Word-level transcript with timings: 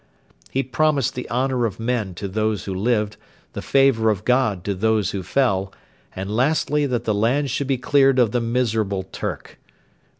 He 0.49 0.63
promised 0.63 1.13
the 1.13 1.29
honour 1.29 1.67
of 1.67 1.79
men 1.79 2.15
to 2.15 2.27
those 2.27 2.63
who 2.65 2.73
lived, 2.73 3.17
the 3.53 3.61
favour 3.61 4.09
of 4.09 4.25
God 4.25 4.63
to 4.63 4.73
those 4.73 5.11
who 5.11 5.21
fell, 5.21 5.71
and 6.15 6.35
lastly 6.35 6.87
that 6.87 7.03
the 7.03 7.13
land 7.13 7.51
should 7.51 7.67
be 7.67 7.77
cleared 7.77 8.17
of 8.17 8.31
the 8.31 8.41
miserable 8.41 9.03
'Turk.' 9.03 9.59